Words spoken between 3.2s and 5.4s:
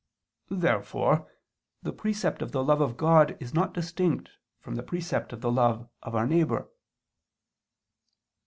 is not distinct from the precept